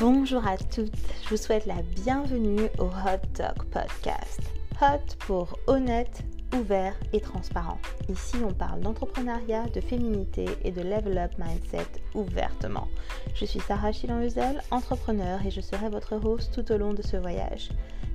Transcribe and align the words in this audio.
Bonjour 0.00 0.46
à 0.46 0.56
toutes, 0.56 0.96
je 1.22 1.28
vous 1.30 1.36
souhaite 1.36 1.66
la 1.66 1.82
bienvenue 1.82 2.68
au 2.78 2.84
Hot 2.84 3.26
Talk 3.34 3.64
Podcast. 3.66 4.40
Hot 4.80 5.16
pour 5.20 5.58
honnête, 5.66 6.22
ouvert 6.56 6.94
et 7.12 7.20
transparent. 7.20 7.78
Ici, 8.08 8.36
on 8.42 8.52
parle 8.52 8.80
d'entrepreneuriat, 8.80 9.66
de 9.66 9.80
féminité 9.80 10.46
et 10.64 10.70
de 10.70 10.80
level 10.80 11.18
up 11.18 11.32
mindset 11.38 11.86
ouvertement. 12.14 12.88
Je 13.34 13.44
suis 13.44 13.60
Sarah 13.60 13.92
Chilan-Huzel, 13.92 14.62
entrepreneur 14.70 15.44
et 15.46 15.50
je 15.50 15.60
serai 15.60 15.88
votre 15.88 16.16
host 16.16 16.52
tout 16.52 16.72
au 16.72 16.78
long 16.78 16.94
de 16.94 17.02
ce 17.02 17.18
voyage. 17.18 17.68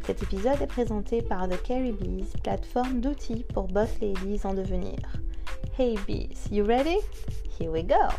Cet 0.03 0.23
épisode 0.23 0.61
est 0.61 0.67
présenté 0.67 1.21
par 1.21 1.47
The 1.47 1.61
Carrie 1.61 1.93
Bees, 1.93 2.33
plateforme 2.43 3.01
d'outils 3.01 3.45
pour 3.53 3.67
boss 3.67 3.89
ladies 4.01 4.45
en 4.45 4.53
devenir. 4.53 4.97
Hey 5.77 5.95
bees, 6.07 6.49
you 6.51 6.65
ready? 6.65 6.97
Here 7.59 7.71
we 7.71 7.83
go! 7.83 8.09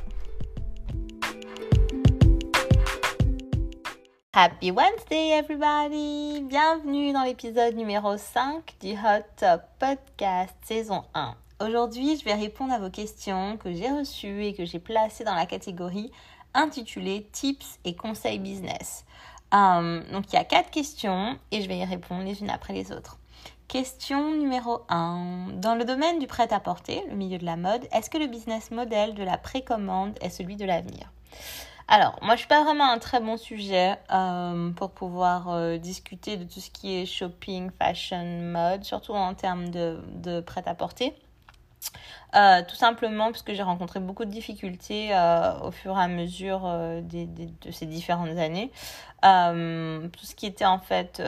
Happy 4.35 4.71
Wednesday 4.71 5.31
everybody! 5.31 6.43
Bienvenue 6.43 7.15
dans 7.15 7.23
l'épisode 7.23 7.75
numéro 7.75 8.19
5 8.19 8.75
du 8.79 8.93
Hot 8.93 9.25
Top 9.39 9.63
Podcast 9.79 10.55
saison 10.65 11.03
1. 11.15 11.35
Aujourd'hui, 11.61 12.19
je 12.19 12.25
vais 12.27 12.35
répondre 12.35 12.75
à 12.75 12.79
vos 12.79 12.91
questions 12.91 13.57
que 13.57 13.73
j'ai 13.73 13.91
reçues 13.91 14.45
et 14.45 14.53
que 14.53 14.67
j'ai 14.67 14.81
placées 14.81 15.25
dans 15.25 15.35
la 15.35 15.47
catégorie 15.47 16.13
intitulée 16.53 17.27
Tips 17.33 17.79
et 17.87 17.97
conseils 17.97 18.39
business. 18.39 19.07
Euh, 19.55 20.03
donc 20.13 20.31
il 20.31 20.35
y 20.35 20.39
a 20.39 20.45
quatre 20.45 20.71
questions 20.71 21.39
et 21.51 21.63
je 21.63 21.69
vais 21.69 21.79
y 21.79 21.85
répondre 21.87 22.23
les 22.23 22.43
unes 22.43 22.51
après 22.51 22.75
les 22.75 22.93
autres. 22.93 23.17
Question 23.67 24.33
numéro 24.33 24.83
1. 24.91 25.53
Dans 25.55 25.75
le 25.75 25.87
domaine 25.87 26.19
du 26.19 26.27
prêt-à-porter, 26.27 27.03
le 27.09 27.17
milieu 27.17 27.39
de 27.39 27.47
la 27.47 27.57
mode, 27.57 27.89
est-ce 27.93 28.11
que 28.11 28.19
le 28.19 28.27
business 28.27 28.71
model 28.73 29.15
de 29.15 29.23
la 29.23 29.39
précommande 29.39 30.19
est 30.21 30.31
celui 30.31 30.57
de 30.57 30.67
l'avenir? 30.67 31.11
Alors, 31.91 32.19
moi, 32.21 32.35
je 32.35 32.41
suis 32.41 32.49
pas 32.49 32.63
vraiment 32.65 32.91
un 32.91 32.99
très 32.99 33.19
bon 33.19 33.39
sujet 33.39 33.97
euh, 34.13 34.71
pour 34.73 34.91
pouvoir 34.91 35.49
euh, 35.49 35.79
discuter 35.79 36.37
de 36.37 36.45
tout 36.45 36.61
ce 36.61 36.71
qui 36.71 36.95
est 36.95 37.07
shopping, 37.07 37.71
fashion, 37.79 38.43
mode, 38.43 38.85
surtout 38.85 39.15
en 39.15 39.33
termes 39.33 39.71
de, 39.71 40.41
prêt-à-porter. 40.43 41.15
Euh, 42.37 42.61
tout 42.69 42.75
simplement 42.75 43.31
parce 43.31 43.41
que 43.41 43.55
j'ai 43.55 43.63
rencontré 43.63 44.01
beaucoup 44.01 44.27
de 44.27 44.31
difficultés 44.31 45.17
au 45.63 45.71
fur 45.71 45.97
et 45.97 46.03
à 46.03 46.09
mesure 46.09 46.61
de 46.61 47.71
ces 47.71 47.87
différentes 47.87 48.37
années. 48.37 48.71
tout 49.23 50.27
ce 50.27 50.35
qui 50.35 50.45
était 50.45 50.67
en 50.67 50.79
fait 50.79 51.23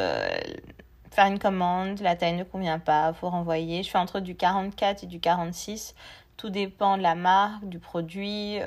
faire 1.10 1.26
une 1.26 1.38
commande, 1.38 2.00
la 2.00 2.16
taille 2.16 2.36
ne 2.36 2.44
convient 2.44 2.78
pas, 2.78 3.14
faut 3.14 3.30
renvoyer. 3.30 3.82
Je 3.82 3.88
fais 3.88 3.98
entre 3.98 4.20
du 4.20 4.36
44 4.36 5.04
et 5.04 5.06
du 5.06 5.20
46. 5.20 5.94
Tout 6.36 6.50
dépend 6.50 6.98
de 6.98 7.02
la 7.02 7.14
marque, 7.14 7.66
du 7.66 7.78
produit, 7.78 8.58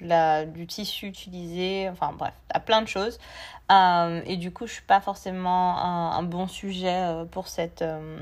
la, 0.00 0.44
du 0.44 0.66
tissu 0.66 1.06
utilisé, 1.06 1.88
enfin 1.90 2.12
bref, 2.16 2.34
à 2.50 2.60
plein 2.60 2.82
de 2.82 2.88
choses. 2.88 3.18
Euh, 3.70 4.22
et 4.26 4.36
du 4.36 4.52
coup, 4.52 4.66
je 4.66 4.74
suis 4.74 4.82
pas 4.82 5.00
forcément 5.00 5.78
un, 5.78 6.22
bon 6.22 6.46
sujet 6.46 6.94
euh, 6.94 7.24
pour 7.24 7.48
cette, 7.48 7.82
euh, 7.82 8.20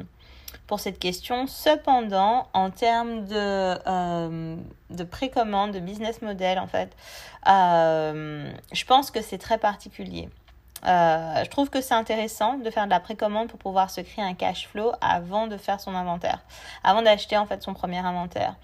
pour 0.67 0.81
cette 0.81 0.99
question. 0.99 1.47
Cependant, 1.47 2.49
en 2.55 2.71
termes 2.71 3.27
de, 3.27 4.57
de 4.91 5.05
précommande, 5.05 5.73
de 5.73 5.81
business 5.81 6.23
model, 6.23 6.59
en 6.59 6.67
fait, 6.67 6.97
je 7.47 8.85
pense 8.87 9.11
que 9.11 9.21
c'est 9.21 9.39
très 9.39 9.59
particulier. 9.59 10.31
je 10.85 11.49
trouve 11.51 11.69
que 11.69 11.81
c'est 11.83 11.95
intéressant 11.95 12.55
de 12.59 12.71
faire 12.71 12.87
de 12.87 12.91
la 12.91 13.01
précommande 13.01 13.49
pour 13.49 13.59
pouvoir 13.59 13.91
se 13.91 14.01
créer 14.01 14.25
un 14.25 14.35
cash 14.35 14.69
flow 14.69 14.93
avant 15.03 15.47
de 15.47 15.59
faire 15.59 15.81
son 15.81 15.95
inventaire, 15.95 16.41
avant 16.83 17.03
d'acheter 17.03 17.37
en 17.37 17.47
fait 17.47 17.63
son 17.63 17.75
premier 17.75 17.99
inventaire. 17.99 18.55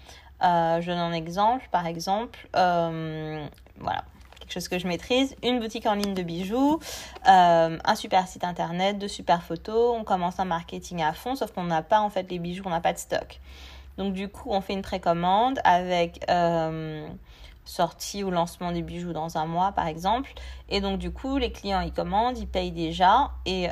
Euh, 0.43 0.81
je 0.81 0.87
donne 0.87 0.99
un 0.99 1.13
exemple, 1.13 1.67
par 1.71 1.85
exemple, 1.85 2.47
euh, 2.55 3.45
voilà, 3.79 4.03
quelque 4.39 4.53
chose 4.53 4.67
que 4.67 4.79
je 4.79 4.87
maîtrise, 4.87 5.35
une 5.43 5.59
boutique 5.59 5.85
en 5.85 5.93
ligne 5.93 6.13
de 6.13 6.23
bijoux, 6.23 6.79
euh, 7.27 7.77
un 7.83 7.95
super 7.95 8.27
site 8.27 8.43
internet, 8.43 8.97
de 8.97 9.07
super 9.07 9.43
photos, 9.43 9.95
on 9.97 10.03
commence 10.03 10.39
un 10.39 10.45
marketing 10.45 11.03
à 11.03 11.13
fond, 11.13 11.35
sauf 11.35 11.51
qu'on 11.51 11.65
n'a 11.65 11.83
pas 11.83 12.01
en 12.01 12.09
fait 12.09 12.29
les 12.31 12.39
bijoux, 12.39 12.63
on 12.65 12.71
n'a 12.71 12.81
pas 12.81 12.93
de 12.93 12.97
stock. 12.97 13.39
Donc 13.97 14.13
du 14.13 14.29
coup, 14.29 14.49
on 14.51 14.61
fait 14.61 14.73
une 14.73 14.81
précommande 14.81 15.59
avec 15.63 16.25
sortie 17.65 18.23
ou 18.23 18.31
lancement 18.31 18.71
des 18.71 18.81
bijoux 18.81 19.13
dans 19.13 19.37
un 19.37 19.45
mois 19.45 19.71
par 19.71 19.87
exemple. 19.87 20.33
Et 20.69 20.81
donc 20.81 20.99
du 20.99 21.11
coup, 21.11 21.37
les 21.37 21.51
clients 21.51 21.81
ils 21.81 21.93
commandent, 21.93 22.37
ils 22.37 22.47
payent 22.47 22.71
déjà 22.71 23.31
et 23.45 23.67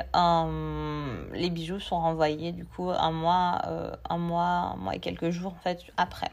les 1.34 1.50
bijoux 1.50 1.80
sont 1.80 2.00
renvoyés 2.00 2.52
du 2.52 2.64
coup 2.64 2.90
un 2.90 3.10
mois, 3.10 3.62
un 4.08 4.18
mois, 4.18 4.74
un 4.74 4.76
mois 4.76 4.94
et 4.94 5.00
quelques 5.00 5.30
jours 5.30 5.52
en 5.52 5.62
fait 5.62 5.80
après 5.96 6.30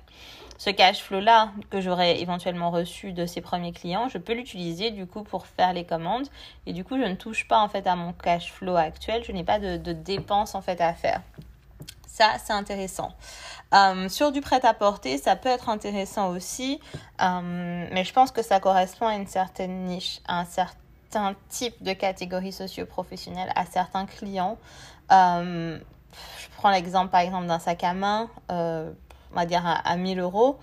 ce 0.57 0.71
cash 0.71 1.01
flow 1.01 1.19
là 1.19 1.51
que 1.69 1.81
j'aurais 1.81 2.19
éventuellement 2.19 2.71
reçu 2.71 3.13
de 3.13 3.25
ces 3.25 3.41
premiers 3.41 3.71
clients, 3.71 4.09
je 4.09 4.17
peux 4.17 4.33
l'utiliser 4.33 4.91
du 4.91 5.05
coup 5.05 5.23
pour 5.23 5.45
faire 5.45 5.73
les 5.73 5.85
commandes 5.85 6.27
et 6.65 6.73
du 6.73 6.83
coup 6.83 6.97
je 6.97 7.03
ne 7.03 7.15
touche 7.15 7.47
pas 7.47 7.59
en 7.59 7.69
fait 7.69 7.85
à 7.87 7.95
mon 7.95 8.13
cash 8.13 8.51
flow 8.51 8.75
actuel, 8.75 9.23
je 9.23 9.31
n'ai 9.31 9.43
pas 9.43 9.59
de, 9.59 9.77
dépenses 9.93 10.55
en 10.55 10.61
fait 10.61 10.81
à 10.81 10.93
faire. 10.93 11.21
Ça 12.17 12.37
c'est 12.43 12.53
intéressant. 12.53 13.11
Euh, 13.75 14.09
sur 14.09 14.31
du 14.31 14.41
prêt-à-porter, 14.41 15.19
ça 15.19 15.35
peut 15.35 15.49
être 15.49 15.69
intéressant 15.69 16.31
aussi, 16.31 16.79
euh, 17.21 17.87
mais 17.91 18.03
je 18.03 18.11
pense 18.11 18.31
que 18.31 18.41
ça 18.41 18.59
correspond 18.59 19.05
à 19.05 19.13
une 19.13 19.27
certaine 19.27 19.83
niche, 19.83 20.19
à 20.27 20.39
un 20.39 20.45
certain 20.45 21.35
type 21.49 21.83
de 21.83 21.93
catégorie 21.93 22.51
socio-professionnelle, 22.51 23.51
à 23.55 23.67
certains 23.67 24.07
clients. 24.07 24.57
Euh, 25.11 25.77
je 26.39 26.47
prends 26.57 26.71
l'exemple 26.71 27.11
par 27.11 27.21
exemple 27.21 27.45
d'un 27.45 27.59
sac 27.59 27.83
à 27.83 27.93
main 27.93 28.31
on 28.49 29.35
va 29.35 29.45
dire 29.45 29.61
à, 29.63 29.95
1000 29.95 30.19
euros. 30.19 30.57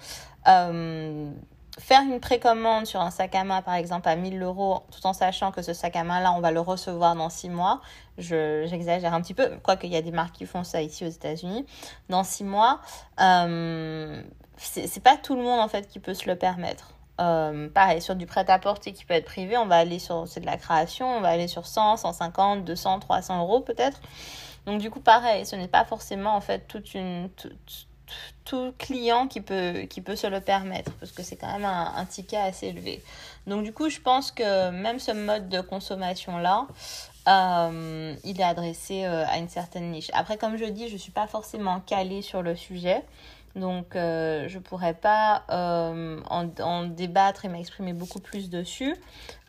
Faire 1.78 2.02
une 2.02 2.20
précommande 2.20 2.86
sur 2.86 3.00
un 3.00 3.10
sac 3.10 3.34
à 3.34 3.42
main, 3.42 3.60
par 3.60 3.74
exemple, 3.74 4.08
à 4.08 4.14
1000 4.14 4.40
euros, 4.40 4.82
tout 4.92 5.04
en 5.06 5.12
sachant 5.12 5.50
que 5.50 5.60
ce 5.60 5.72
sac 5.72 5.96
à 5.96 6.04
main-là, 6.04 6.32
on 6.32 6.40
va 6.40 6.52
le 6.52 6.60
recevoir 6.60 7.16
dans 7.16 7.28
6 7.28 7.48
mois. 7.48 7.80
J'exagère 8.16 9.12
un 9.12 9.20
petit 9.20 9.34
peu, 9.34 9.50
quoique 9.62 9.84
il 9.84 9.92
y 9.92 9.96
a 9.96 10.02
des 10.02 10.12
marques 10.12 10.36
qui 10.36 10.46
font 10.46 10.62
ça 10.62 10.82
ici 10.82 11.04
aux 11.04 11.08
États-Unis. 11.08 11.66
Dans 12.08 12.22
6 12.22 12.44
mois, 12.44 12.80
euh, 13.20 14.22
c'est 14.56 15.02
pas 15.02 15.16
tout 15.16 15.34
le 15.34 15.42
monde 15.42 15.58
en 15.58 15.66
fait 15.66 15.88
qui 15.88 15.98
peut 15.98 16.14
se 16.14 16.26
le 16.28 16.36
permettre. 16.36 16.94
Euh, 17.20 17.68
pareil, 17.68 18.00
sur 18.00 18.14
du 18.14 18.26
prêt-à-porter 18.26 18.92
qui 18.92 19.04
peut 19.04 19.14
être 19.14 19.24
privé, 19.24 19.56
on 19.56 19.66
va 19.66 19.76
aller 19.76 19.98
sur, 19.98 20.28
c'est 20.28 20.40
de 20.40 20.46
la 20.46 20.56
création, 20.56 21.08
on 21.08 21.20
va 21.20 21.28
aller 21.28 21.48
sur 21.48 21.66
100, 21.66 21.96
150, 21.98 22.64
200, 22.64 23.00
300 23.00 23.40
euros 23.40 23.60
peut-être. 23.60 24.00
Donc 24.66 24.80
du 24.80 24.90
coup, 24.90 25.00
pareil, 25.00 25.44
ce 25.44 25.56
n'est 25.56 25.68
pas 25.68 25.84
forcément 25.84 26.34
en 26.36 26.40
fait 26.40 26.66
toute 26.68 26.94
une, 26.94 27.30
tout 28.44 28.74
client 28.78 29.26
qui 29.26 29.40
peut, 29.40 29.86
qui 29.88 30.00
peut 30.00 30.16
se 30.16 30.26
le 30.26 30.40
permettre, 30.40 30.92
parce 30.94 31.12
que 31.12 31.22
c'est 31.22 31.36
quand 31.36 31.52
même 31.52 31.64
un, 31.64 32.04
ticket 32.04 32.36
assez 32.36 32.68
élevé. 32.68 33.02
Donc 33.46 33.64
du 33.64 33.72
coup, 33.72 33.88
je 33.88 34.00
pense 34.00 34.30
que 34.30 34.70
même 34.70 34.98
ce 34.98 35.12
mode 35.12 35.48
de 35.48 35.60
consommation-là, 35.60 36.66
euh, 37.26 38.14
il 38.22 38.40
est 38.40 38.44
adressé 38.44 39.04
euh, 39.04 39.24
à 39.26 39.38
une 39.38 39.48
certaine 39.48 39.90
niche. 39.90 40.10
Après, 40.12 40.36
comme 40.36 40.56
je 40.56 40.66
dis, 40.66 40.88
je 40.88 40.94
ne 40.94 40.98
suis 40.98 41.12
pas 41.12 41.26
forcément 41.26 41.80
calée 41.80 42.22
sur 42.22 42.42
le 42.42 42.54
sujet. 42.54 43.02
Donc, 43.56 43.94
euh, 43.94 44.48
je 44.48 44.58
ne 44.58 44.62
pourrais 44.62 44.94
pas 44.94 45.44
en, 45.48 46.84
débattre 46.84 47.44
et 47.44 47.48
m'exprimer 47.48 47.92
beaucoup 47.92 48.20
plus 48.20 48.50
dessus. 48.50 48.96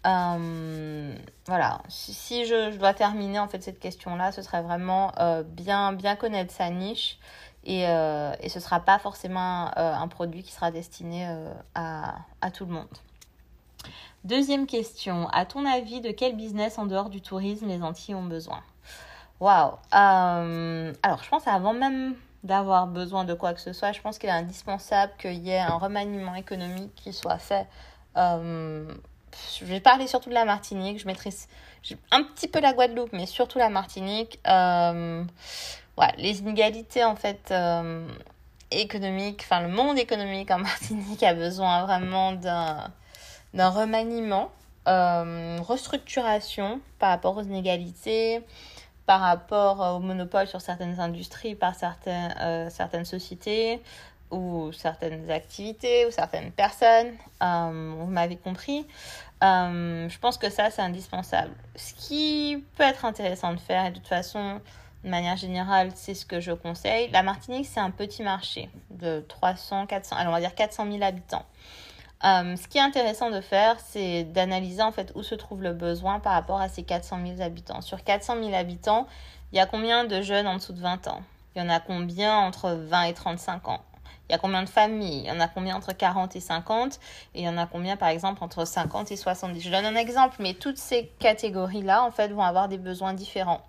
voilà, 0.04 1.82
si, 1.90 2.46
je, 2.46 2.72
je, 2.72 2.78
dois 2.78 2.94
terminer 2.94 3.40
en 3.40 3.48
fait 3.48 3.62
cette 3.64 3.80
question-là, 3.80 4.32
ce 4.32 4.42
serait 4.42 4.62
vraiment 4.62 5.12
bien, 5.46 5.92
bien 5.92 6.16
connaître 6.16 6.54
sa 6.54 6.70
niche 6.70 7.18
et, 7.66 7.88
euh, 7.88 8.34
et 8.42 8.50
ce 8.50 8.59
ne 8.59 8.64
sera 8.64 8.80
pas 8.80 9.00
forcément 9.00 9.72
euh, 9.78 9.94
un 9.94 10.08
produit 10.08 10.44
qui 10.44 10.52
sera 10.52 10.72
destiné 10.72 11.28
euh, 11.28 11.52
à, 11.74 12.52
tout 12.52 12.66
le 12.66 12.74
monde. 12.74 12.88
Deuxième 14.24 14.68
question. 14.68 15.28
À 15.30 15.46
ton 15.46 15.66
avis, 15.66 16.02
de 16.02 16.12
quel 16.12 16.36
business 16.36 16.78
en 16.78 16.86
dehors 16.86 17.09
du 17.09 17.22
tourisme 17.22 17.68
les 17.68 17.81
Antilles 17.81 18.16
ont 18.16 18.24
besoin? 18.24 18.62
Waouh 19.40 19.74
Alors, 19.92 21.24
je 21.24 21.30
pense 21.30 21.48
avant 21.48 21.74
même 21.74 22.16
d'avoir 22.44 22.88
besoin 22.88 23.26
de 23.26 23.34
quoi 23.34 23.53
que 23.53 23.62
ce 23.62 23.74
soit, 23.74 23.92
je 23.92 24.02
pense 24.02 24.20
qu'il 24.20 24.30
est 24.30 24.34
indispensable 24.34 25.14
qu'il 25.18 25.44
y 25.44 25.50
ait 25.50 25.59
un 25.59 25.78
remaniement 25.78 26.36
économique 26.36 26.94
qui 26.96 27.12
soit 27.12 27.40
fait. 27.40 27.68
je 28.16 28.86
vais 29.62 29.79
parler 29.79 30.06
surtout 30.08 30.29
de 30.29 30.35
la 30.35 30.46
Martinique. 30.46 31.00
Je 31.00 31.08
mettrai 31.08 31.32
un 32.12 32.23
petit 32.23 32.47
peu 32.47 32.59
la 32.59 32.73
Guadeloupe, 32.73 33.14
mais 33.14 33.26
surtout 33.26 33.58
la 33.58 33.70
Martinique 33.70 34.40
les 36.18 36.40
inégalités 36.40 37.03
en 37.03 37.16
fait 37.16 37.50
euh, 37.52 38.08
économiques, 38.72 39.42
enfin 39.44 39.62
le 39.62 39.70
monde 39.70 39.97
économique 39.97 40.52
en 40.52 40.58
Martinique 40.59 41.24
a 41.24 41.34
besoin 41.34 41.86
vraiment 41.86 42.34
d'un 42.34 43.70
remaniement, 43.70 44.52
euh, 44.88 45.58
restructuration 45.62 46.80
par 47.00 47.09
rapport 47.09 47.38
aux 47.38 47.44
inégalités, 47.44 48.42
par 49.06 49.22
rapport 49.22 49.96
au 49.96 50.00
monopole 50.00 50.47
sur 50.47 50.62
certaines 50.62 51.00
industries 51.00 51.56
par 51.56 51.76
certaines, 51.76 52.36
euh, 52.41 52.70
certaines 52.70 53.06
sociétés 53.06 53.82
ou 54.32 54.72
certaines 54.74 55.30
activités 55.30 56.06
ou 56.08 56.12
certaines 56.12 56.52
personnes. 56.52 57.14
vous 57.40 58.08
m'avez 58.08 58.36
compris. 58.36 58.86
je 59.41 60.18
pense 60.20 60.38
que 60.38 60.50
ça, 60.50 60.72
c'est 60.72 60.82
indispensable. 60.82 61.52
Ce 61.76 61.94
qui 61.94 62.66
peut 62.76 62.84
être 62.84 63.06
intéressant 63.06 63.53
de 63.53 63.59
faire, 63.59 63.86
et 63.86 63.91
de 63.91 63.98
toute 63.98 64.08
façon, 64.08 64.59
de 65.05 65.09
manière 65.09 65.37
générale, 65.37 65.91
c'est 65.93 66.16
ce 66.16 66.25
que 66.25 66.40
je 66.40 66.52
conseille. 66.52 67.09
La 67.11 67.22
Martinique, 67.22 67.67
c'est 67.67 67.79
un 67.79 67.91
petit 67.91 68.23
marché 68.23 68.69
de 68.90 69.23
300, 69.29 69.85
400, 69.85 70.16
alors 70.16 70.31
on 70.31 70.35
va 70.35 70.41
dire 70.41 70.55
400 70.55 70.91
000 70.91 71.03
habitants. 71.03 71.46
Euh, 72.23 72.55
ce 72.55 72.67
qui 72.67 72.79
est 72.79 72.81
intéressant 72.81 73.29
de 73.29 73.40
faire, 73.40 73.79
c'est 73.79 74.23
d'analyser 74.23 74.81
en 74.81 74.91
fait 74.91 75.11
où 75.13 75.22
se 75.22 75.35
trouve 75.35 75.61
le 75.61 75.73
besoin 75.73 76.19
par 76.19 76.34
rapport 76.34 76.59
à 76.59 76.69
ces 76.69 76.81
400 76.81 77.19
000 77.23 77.41
habitants. 77.41 77.81
Sur 77.81 78.03
400 78.03 78.37
000 78.41 78.55
habitants, 78.55 79.05
il 79.52 79.57
y 79.57 79.59
a 79.59 79.67
combien 79.67 80.05
de 80.05 80.22
jeunes 80.22 80.47
en 80.47 80.55
dessous 80.55 80.73
de 80.73 80.81
20 80.81 81.07
ans? 81.07 81.22
Il 81.55 81.61
y 81.61 81.66
en 81.66 81.69
a 81.69 81.79
combien 81.79 82.35
entre 82.37 82.72
20 82.72 83.03
et 83.03 83.13
35 83.13 83.67
ans? 83.67 83.81
Il 84.28 84.31
y 84.31 84.35
a 84.35 84.40
combien 84.40 84.63
de 84.63 84.69
familles? 84.69 85.19
Il 85.19 85.28
y 85.28 85.31
en 85.31 85.40
a 85.40 85.47
combien 85.47 85.75
entre 85.75 85.93
40 85.93 86.35
et 86.35 86.40
50 86.40 86.99
Et 87.35 87.41
il 87.41 87.46
y 87.46 87.49
en 87.49 87.57
a 87.57 87.67
combien, 87.67 87.96
par 87.96 88.09
exemple, 88.09 88.43
entre 88.43 88.66
50 88.66 89.11
et 89.11 89.16
70 89.17 89.61
Je 89.61 89.69
donne 89.69 89.85
un 89.85 89.96
exemple, 89.96 90.37
mais 90.40 90.55
toutes 90.55 90.79
ces 90.79 91.11
catégories-là, 91.19 92.03
en 92.03 92.09
fait, 92.09 92.29
vont 92.29 92.41
avoir 92.41 92.67
des 92.67 92.79
besoins 92.79 93.13
différents. 93.13 93.61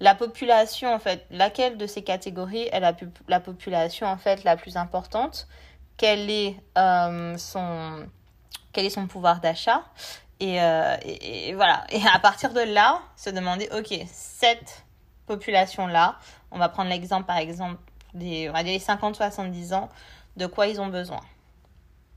La 0.00 0.14
population, 0.14 0.92
en 0.92 0.98
fait, 0.98 1.26
laquelle 1.30 1.76
de 1.76 1.86
ces 1.86 2.02
catégories 2.02 2.68
est 2.72 2.80
la, 2.80 2.94
la 3.28 3.40
population, 3.40 4.06
en 4.06 4.16
fait, 4.16 4.44
la 4.44 4.56
plus 4.56 4.76
importante? 4.76 5.46
Quel 5.98 6.30
est, 6.30 6.56
euh, 6.78 7.36
son, 7.36 8.06
quel 8.72 8.86
est 8.86 8.90
son 8.90 9.06
pouvoir 9.06 9.40
d'achat? 9.40 9.84
Euh, 10.42 10.96
et, 11.04 11.54
voilà. 11.54 11.84
Et 11.90 12.00
à 12.12 12.18
partir 12.18 12.52
de 12.52 12.60
là, 12.60 13.00
se 13.16 13.30
demander, 13.30 13.68
OK, 13.76 13.94
cette 14.06 14.84
population-là, 15.26 16.16
on 16.50 16.58
va 16.58 16.68
prendre 16.68 16.88
l'exemple, 16.88 17.26
par 17.26 17.36
exemple, 17.36 17.78
des, 18.14 18.48
on 18.48 18.52
va 18.52 18.62
dire 18.62 18.72
les 18.72 18.78
50-70 18.78 19.74
ans, 19.74 19.88
de 20.36 20.46
quoi 20.46 20.66
ils 20.66 20.80
ont 20.80 20.88
besoin? 20.88 21.20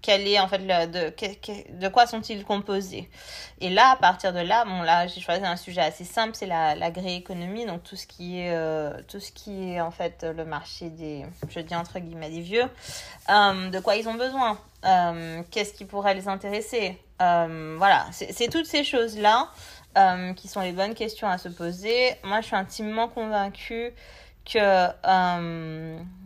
Quel 0.03 0.27
est 0.27 0.37
en 0.37 0.49
fait 0.49 0.59
de, 0.59 1.79
de 1.79 1.87
quoi 1.87 2.05
sont-ils 2.05 2.43
composés 2.43 3.09
Et 3.61 3.69
là, 3.69 3.91
à 3.91 3.95
partir 3.95 4.33
de 4.33 4.39
là, 4.39 4.65
bon 4.65 4.81
là, 4.81 5.07
j'ai 5.07 5.21
choisi 5.21 5.45
un 5.45 5.55
sujet 5.55 5.79
assez 5.79 6.03
simple, 6.03 6.35
c'est 6.35 6.45
la, 6.45 6.75
l'agri-économie, 6.75 7.65
donc 7.65 7.83
tout 7.83 7.95
ce 7.95 8.05
qui 8.05 8.41
est 8.41 8.51
euh, 8.51 8.91
tout 9.07 9.21
ce 9.21 9.31
qui 9.31 9.71
est 9.71 9.79
en 9.79 9.91
fait 9.91 10.25
le 10.25 10.43
marché 10.43 10.89
des, 10.89 11.25
je 11.47 11.61
dis 11.61 11.73
entre 11.73 11.99
guillemets 11.99 12.29
des 12.29 12.41
vieux. 12.41 12.65
Euh, 13.29 13.69
de 13.69 13.79
quoi 13.79 13.95
ils 13.95 14.09
ont 14.09 14.15
besoin 14.15 14.59
euh, 14.83 15.41
Qu'est-ce 15.49 15.73
qui 15.73 15.85
pourrait 15.85 16.15
les 16.15 16.27
intéresser 16.27 16.97
Voilà, 17.19 18.05
c'est, 18.11 18.51
toutes 18.51 18.65
ces 18.65 18.83
choses 18.83 19.17
là 19.17 19.47
qui 20.35 20.49
sont 20.49 20.59
les 20.59 20.73
bonnes 20.73 20.95
questions 20.95 21.29
à 21.29 21.37
se 21.37 21.47
poser. 21.47 22.11
Moi, 22.25 22.41
je 22.41 22.47
suis 22.47 22.55
intimement 22.57 23.07
convaincue 23.07 23.93
que 24.43 24.87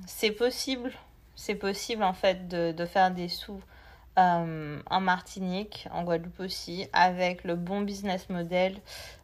c'est 0.08 0.32
possible, 0.32 0.92
c'est 1.38 1.56
possible 1.56 2.04
en 2.04 2.12
fait 2.14 2.50
de, 2.50 2.74
de 2.74 2.86
faire 2.86 3.12
des 3.12 3.30
sous 3.30 3.62
euh, 4.18 4.82
en 4.90 5.00
Martinique, 5.00 5.88
en 5.92 6.04
Guadeloupe 6.04 6.40
aussi, 6.40 6.88
avec 6.92 7.44
le 7.44 7.56
bon 7.56 7.82
business 7.82 8.30
model, 8.30 8.76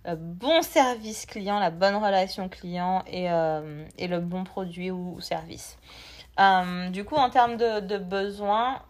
le 0.06 0.16
bon 0.16 0.62
service 0.62 1.26
client, 1.26 1.60
la 1.60 1.72
bonne 1.72 1.96
relation 1.96 2.48
client 2.48 3.04
et, 3.08 3.32
euh, 3.32 3.84
et 3.98 4.08
le 4.08 4.20
bon 4.20 4.44
produit 4.44 4.92
ou, 4.92 5.20
service. 5.20 5.78
du 6.92 7.04
coup, 7.04 7.16
en 7.16 7.32
termes 7.32 7.58
de, 7.58 7.80
de 7.80 7.98
besoins, 7.98 8.84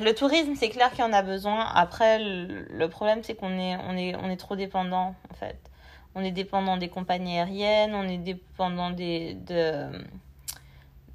le 0.00 0.12
tourisme, 0.14 0.54
c'est 0.54 0.68
clair 0.68 0.90
qu'il 0.90 1.00
y 1.00 1.02
en 1.02 1.12
a 1.12 1.22
besoin. 1.22 1.66
Après, 1.74 2.20
le, 2.20 2.66
le 2.70 2.88
problème, 2.88 3.24
c'est 3.24 3.34
qu'on 3.34 3.58
est, 3.58 3.76
on 3.88 3.96
est, 3.96 4.14
on 4.14 4.30
est 4.30 4.36
trop 4.36 4.54
dépendant, 4.54 5.16
en 5.30 5.34
fait 5.34 5.58
on 6.14 6.22
est 6.22 6.30
dépendant 6.30 6.76
des 6.76 6.88
compagnies 6.88 7.38
aériennes, 7.38 7.94
on 7.94 8.02
est 8.02 8.18
dépendant 8.18 8.90
des, 8.90 9.34
de, 9.34 9.88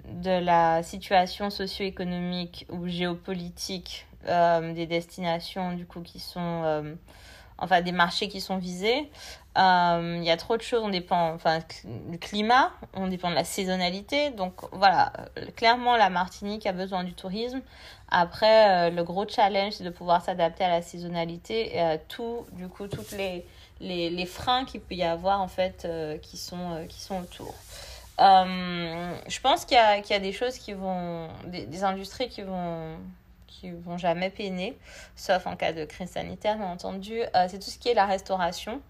de 0.08 0.40
la 0.40 0.84
situation 0.84 1.50
socio-économique 1.50 2.66
ou 2.70 2.88
géopolitique 2.88 4.08
euh, 4.28 4.74
des 4.74 4.88
destinations 4.88 5.74
du 5.74 5.86
coup 5.86 6.02
qui 6.02 6.20
sont 6.20 6.64
euh, 6.66 6.96
enfin 7.58 7.82
des 7.82 7.92
marchés 7.92 8.28
qui 8.28 8.42
sont 8.42 8.58
visés. 8.58 9.10
Euh, 9.58 10.16
il 10.18 10.24
y 10.24 10.30
a 10.30 10.38
trop 10.38 10.58
de 10.58 10.62
choses, 10.62 10.82
on 10.84 10.90
dépend 10.90 11.34
enfin 11.34 11.60
du 11.84 12.20
climat, 12.20 12.72
on 12.94 13.08
dépend 13.08 13.30
de 13.30 13.36
la 13.36 13.44
saisonnalité. 13.44 14.32
Donc 14.32 14.54
voilà, 14.72 15.12
clairement 15.56 15.98
la 15.98 16.10
Martinique 16.10 16.66
a 16.66 16.74
besoin 16.74 17.04
du 17.04 17.14
tourisme. 17.14 17.62
Après, 18.10 18.90
le 18.92 19.04
gros 19.04 19.28
challenge, 19.28 19.74
c'est 19.74 19.84
de 19.84 19.90
pouvoir 19.90 20.24
s'adapter 20.24 20.64
à 20.64 20.70
la 20.70 20.82
saisonnalité 20.82 21.76
et 21.76 21.82
à 21.82 21.98
tout, 21.98 22.46
du 22.54 22.70
coup, 22.70 22.88
toutes 22.88 23.12
les, 23.12 23.46
les, 23.82 24.10
les 24.10 24.26
freins 24.26 24.64
qu'il 24.64 24.80
peut 24.80 24.96
y 24.96 25.04
avoir 25.04 25.42
en 25.42 25.50
fait 25.50 25.88
qui, 26.22 26.38
sont, 26.38 26.86
qui 26.88 27.02
sont 27.02 27.20
autour. 27.20 27.54
Euh, 28.20 29.16
je 29.28 29.40
pense 29.40 29.66
qu'il 29.66 29.78
y, 29.78 30.14
a, 30.14 30.20
des 30.20 30.32
choses 30.32 30.58
qui 30.58 30.74
vont, 30.74 31.30
des, 31.46 31.84
industries 31.84 32.30
qui 32.30 32.42
vont, 32.42 32.98
qui 33.46 33.72
vont 33.72 33.98
jamais 33.98 34.30
peiner, 34.30 34.78
sauf 35.16 35.46
en 35.46 35.56
cas 35.56 35.72
de 35.72 35.86
crise 35.86 36.10
sanitaire, 36.10 36.58
bien 36.58 36.68
entendu. 36.68 37.22
c'est 37.48 37.60
tout 37.60 37.70
ce 37.70 37.78
qui 37.78 37.90
est 37.90 37.94
la 37.94 38.06
restauration. 38.06 38.82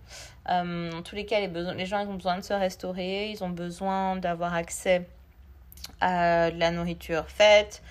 dans 0.47 1.01
tous 1.03 1.15
les 1.15 1.25
cas, 1.25 1.41
les, 1.41 1.85
gens 1.85 2.07
ont 2.07 2.13
besoin 2.13 2.37
de 2.37 2.43
se 2.43 2.53
restaurer, 2.53 3.29
ils 3.31 3.43
ont 3.43 3.49
besoin 3.49 4.15
d'avoir 4.15 4.53
accès 4.53 5.05
à 6.01 6.51
de 6.51 6.59
la 6.59 6.71
nourriture 6.71 7.29
faite, 7.29 7.81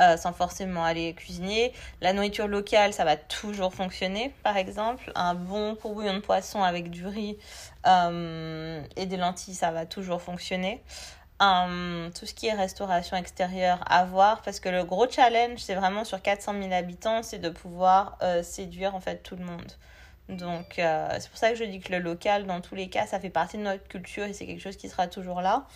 euh, 0.00 0.16
sans 0.16 0.32
forcément 0.32 0.84
aller 0.84 1.14
cuisiner. 1.14 1.72
La 2.00 2.12
nourriture 2.12 2.48
locale, 2.48 2.92
ça 2.92 3.04
va 3.04 3.16
toujours 3.16 3.72
fonctionner, 3.72 4.34
par 4.42 4.56
exemple. 4.56 5.12
Un 5.14 5.34
bon 5.34 5.76
courbouillon 5.76 6.14
de 6.14 6.18
poisson 6.18 6.64
avec 6.64 6.90
du 6.90 7.06
riz 7.06 7.36
euh, 7.36 7.73
et 7.84 9.06
des 9.06 9.16
lentilles, 9.16 9.54
ça 9.54 9.70
va 9.70 9.86
toujours 9.86 10.22
fonctionner. 10.22 10.82
Euh, 11.42 12.10
tout 12.10 12.26
ce 12.26 12.32
qui 12.32 12.46
est 12.46 12.52
restauration 12.52 13.16
extérieure 13.16 13.82
à 13.86 14.04
voir 14.04 14.40
parce 14.42 14.60
que 14.60 14.68
le 14.68 14.84
gros 14.84 15.10
challenge 15.10 15.58
c'est 15.58 15.74
vraiment 15.74 16.04
sur 16.04 16.22
400 16.22 16.54
000 16.62 16.72
habitants 16.72 17.24
c'est 17.24 17.40
de 17.40 17.48
pouvoir 17.48 18.18
séduire 18.44 18.94
en 18.94 19.00
fait 19.00 19.16
tout 19.24 19.34
le 19.34 19.44
monde 19.44 19.72
donc 20.28 20.74
c'est 20.76 21.28
pour 21.28 21.36
ça 21.36 21.50
que 21.50 21.56
je 21.56 21.64
dis 21.64 21.80
que 21.80 21.90
le 21.90 21.98
local 21.98 22.46
dans 22.46 22.60
tous 22.60 22.76
les 22.76 22.88
cas 22.88 23.08
ça 23.08 23.18
fait 23.18 23.30
partie 23.30 23.58
de 23.58 23.62
notre 23.62 23.88
culture 23.88 24.24
et 24.26 24.32
c'est 24.32 24.46
quelque 24.46 24.62
chose 24.62 24.76
qui 24.76 24.88
sera 24.88 25.08
toujours 25.08 25.40
là 25.40 25.66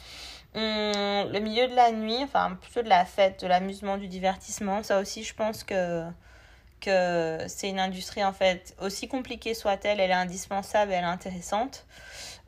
Hum, 0.55 1.31
le 1.31 1.41
milieu 1.41 1.69
de 1.69 1.75
la 1.75 1.93
nuit, 1.93 2.23
enfin 2.25 2.57
plutôt 2.61 2.83
de 2.83 2.89
la 2.89 3.05
fête, 3.05 3.43
de 3.43 3.47
l'amusement, 3.47 3.99
du 3.99 4.09
divertissement, 4.09 4.83
ça 4.83 4.99
aussi 4.99 5.23
je 5.23 5.35
pense 5.35 5.63
que, 5.63 6.05
que 6.81 7.39
c'est 7.49 7.69
une 7.69 7.81
industrie 7.81 8.25
en 8.25 8.33
fait, 8.33 8.75
aussi 8.81 9.09
compliquée 9.09 9.55
soit-elle, 9.55 10.01
elle 10.01 10.11
est 10.11 10.15
indispensable, 10.15 10.93
elle 10.93 11.05
est 11.05 11.07
intéressante. 11.07 11.87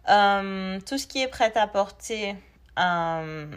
Hum, 0.08 0.78
tout 0.86 0.98
ce 0.98 1.06
qui 1.06 1.22
est 1.22 1.28
prêt 1.28 1.52
à 1.56 1.66
porter, 1.66 2.36
hum, 2.76 3.50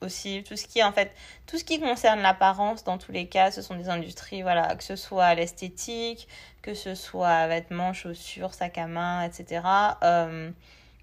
aussi 0.00 0.44
tout 0.46 0.56
ce 0.56 0.66
qui 0.66 0.82
en 0.82 0.92
fait 0.92 1.12
tout 1.46 1.58
ce 1.58 1.64
qui 1.64 1.80
concerne 1.80 2.20
l'apparence 2.20 2.84
dans 2.84 2.98
tous 2.98 3.12
les 3.12 3.26
cas 3.26 3.50
ce 3.50 3.62
sont 3.62 3.74
des 3.74 3.88
industries 3.88 4.42
voilà 4.42 4.74
que 4.76 4.84
ce 4.84 4.96
soit 4.96 5.34
l'esthétique 5.34 6.28
que 6.62 6.74
ce 6.74 6.94
soit 6.94 7.46
vêtements 7.48 7.92
chaussures 7.92 8.54
sacs 8.54 8.78
à 8.78 8.86
main 8.86 9.22
etc 9.22 9.62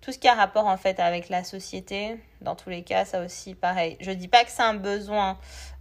tout 0.02 0.12
ce 0.12 0.20
qui 0.20 0.28
a 0.28 0.36
rapport 0.36 0.68
en 0.68 0.78
fait 0.78 1.00
avec 1.00 1.30
la 1.30 1.44
société, 1.44 2.20
dans 2.42 2.56
tous 2.56 2.70
les 2.70 2.84
cas, 2.84 3.06
ça 3.06 3.22
aussi 3.24 3.56
pareil. 3.56 3.98
Je 4.00 4.12
dis 4.12 4.28
pas 4.28 4.44
que 4.44 4.52
c'est 4.52 4.62
un 4.62 4.76
besoin, 4.76 5.38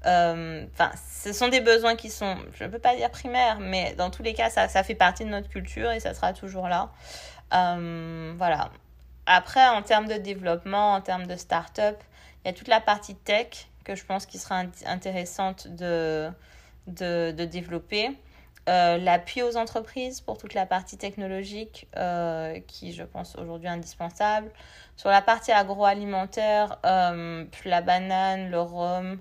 euh, 0.07 0.65
enfin, 0.73 0.91
ce 1.23 1.33
sont 1.33 1.49
des 1.49 1.61
besoins 1.61 1.95
qui 1.95 2.11
sont, 2.11 2.37
je 2.55 2.65
ne 2.65 2.71
peux 2.71 2.79
pas 2.79 2.97
dire 2.97 3.11
primaires, 3.11 3.59
mais 3.61 3.95
dans 3.95 4.11
tous 4.11 4.23
les 4.23 4.33
cas, 4.33 4.49
ça, 4.51 4.69
fait 4.83 4.95
partie 4.95 5.25
de 5.25 5.31
notre 5.31 5.49
culture 5.49 5.91
et 5.93 6.01
ça 6.01 6.15
sera 6.15 6.33
toujours 6.33 6.69
là. 6.69 6.91
Euh, 7.53 8.33
voilà. 8.37 8.71
Après, 9.27 9.67
en 9.67 9.83
termes 9.83 10.09
de 10.09 10.15
développement, 10.15 10.95
en 10.95 11.01
termes 11.01 11.27
de 11.27 11.37
start-up, 11.37 11.97
il 12.45 12.49
y 12.49 12.51
a 12.51 12.55
toute 12.55 12.69
la 12.69 12.81
partie 12.81 13.15
tech 13.15 13.69
que 13.85 13.95
je 13.95 14.05
pense 14.05 14.27
qui 14.27 14.39
sera 14.39 14.63
intéressante 14.87 15.69
de 15.69 16.33
développer. 16.87 18.11
Euh, 18.67 18.97
l'appui 18.97 19.43
aux 19.43 19.59
entreprises 19.59 20.23
pour 20.23 20.39
toute 20.39 20.55
la 20.55 20.65
partie 20.65 20.97
technologique 20.97 21.87
euh, 21.97 22.59
qui, 22.67 22.95
je 22.95 23.03
pense, 23.03 23.37
aujourd'hui 23.37 23.69
indispensable. 23.69 24.51
Sur 24.97 25.11
la 25.11 25.21
partie 25.21 25.53
agroalimentaire, 25.53 26.79
euh, 26.87 27.45
la 27.67 27.83
banane, 27.83 28.51
le 28.51 28.61
rhum, 28.61 29.19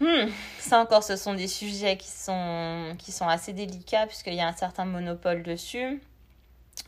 hmm, 0.00 0.28
ça 0.58 0.80
encore, 0.80 1.04
ce 1.04 1.14
sont 1.14 1.34
des 1.34 1.46
sujets 1.46 1.96
qui 1.96 2.08
sont, 2.08 2.96
qui 2.98 3.12
sont 3.12 3.28
assez 3.28 3.52
délicats 3.52 4.06
puisqu'il 4.08 4.34
y 4.34 4.40
a 4.40 4.48
un 4.48 4.56
certain 4.56 4.84
monopole 4.84 5.44
dessus. 5.44 6.00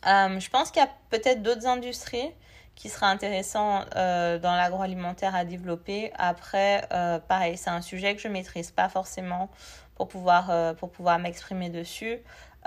je 0.05 0.51
pense 0.51 0.73
qu'il 0.73 0.83
y 0.83 0.85
a 0.85 0.91
peut-être 1.11 1.43
d'autres 1.43 1.67
industries 1.67 2.31
qui 2.75 2.89
seraient 2.89 3.07
intéressantes 3.07 3.89
dans 3.95 4.57
l'agroalimentaire 4.57 5.35
à 5.37 5.45
développer. 5.45 6.13
Après, 6.17 6.89
pareil, 7.29 7.57
c'est 7.57 7.71
un 7.71 7.83
sujet 7.83 8.17
que 8.17 8.23
je 8.23 8.29
maîtrise 8.29 8.71
pas 8.71 8.89
forcément 8.89 9.51
pour 10.01 10.09
pouvoir, 10.09 10.51
euh, 10.51 10.73
pouvoir 10.73 11.19
m'exprimer 11.19 11.69
dessus. 11.69 12.17